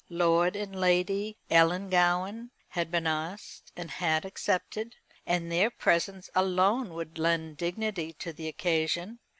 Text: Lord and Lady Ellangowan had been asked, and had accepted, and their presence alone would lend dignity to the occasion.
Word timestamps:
Lord 0.09 0.55
and 0.55 0.75
Lady 0.75 1.37
Ellangowan 1.51 2.49
had 2.69 2.89
been 2.89 3.05
asked, 3.05 3.71
and 3.77 3.91
had 3.91 4.25
accepted, 4.25 4.95
and 5.27 5.51
their 5.51 5.69
presence 5.69 6.27
alone 6.33 6.95
would 6.95 7.19
lend 7.19 7.57
dignity 7.57 8.11
to 8.13 8.33
the 8.33 8.47
occasion. 8.47 9.19